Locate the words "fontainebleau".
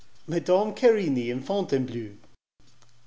1.43-2.15